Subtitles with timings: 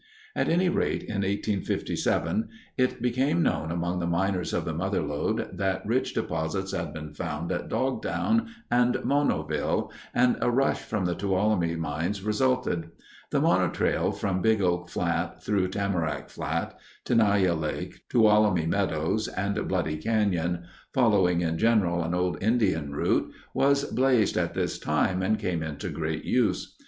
[0.35, 5.55] At any rate, in 1857 it became known among the miners of the Mother Lode
[5.55, 11.13] that rich deposits had been found at "Dogtown" and Monoville, and a rush from the
[11.13, 12.89] Tuolumne mines resulted.
[13.29, 19.67] The Mono Trail from Big Oak Flat, through Tamarack Flat, Tenaya Lake, Tuolumne Meadows, and
[19.67, 20.63] Bloody Canyon,
[20.95, 25.89] following in general an old Indian route, was blazed at this time and came into
[25.91, 26.75] great use.